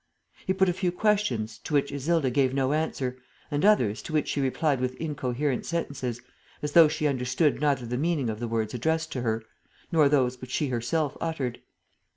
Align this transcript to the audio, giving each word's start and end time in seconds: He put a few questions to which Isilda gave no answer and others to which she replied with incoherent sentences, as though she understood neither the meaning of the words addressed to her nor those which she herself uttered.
He 0.47 0.53
put 0.55 0.67
a 0.67 0.73
few 0.73 0.91
questions 0.91 1.59
to 1.59 1.75
which 1.75 1.91
Isilda 1.91 2.31
gave 2.33 2.55
no 2.55 2.73
answer 2.73 3.17
and 3.51 3.63
others 3.63 4.01
to 4.01 4.13
which 4.13 4.29
she 4.29 4.41
replied 4.41 4.79
with 4.81 4.95
incoherent 4.95 5.63
sentences, 5.67 6.19
as 6.63 6.71
though 6.71 6.87
she 6.87 7.05
understood 7.05 7.61
neither 7.61 7.85
the 7.85 7.97
meaning 7.97 8.27
of 8.27 8.39
the 8.39 8.47
words 8.47 8.73
addressed 8.73 9.11
to 9.11 9.21
her 9.21 9.43
nor 9.91 10.09
those 10.09 10.41
which 10.41 10.49
she 10.49 10.69
herself 10.69 11.15
uttered. 11.21 11.61